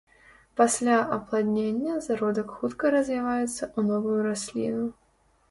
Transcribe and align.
Пасля 0.59 0.95
апладнення 1.17 1.97
зародак 2.07 2.49
хутка 2.63 2.93
развіваецца 2.97 3.53
ў 3.53 3.79
новую 3.93 4.19
расліну. 4.31 4.85